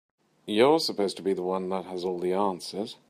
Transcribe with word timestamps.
You're 0.47 0.79
supposed 0.79 1.15
to 1.17 1.21
be 1.21 1.33
the 1.33 1.43
one 1.43 1.69
that 1.69 1.85
has 1.85 2.03
all 2.03 2.17
the 2.17 2.33
answers. 2.33 2.97